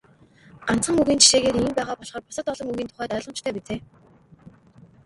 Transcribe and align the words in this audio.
Ганцхан 0.67 0.99
үгийн 1.01 1.19
жишээгээр 1.21 1.55
ийм 1.59 1.73
байгаа 1.77 1.97
болохоор 1.99 2.23
бусад 2.25 2.47
олон 2.51 2.69
үгийн 2.71 2.89
тухайд 2.89 3.11
ойлгомжтой 3.15 3.53
биз 3.55 3.67
ээ. 3.75 3.79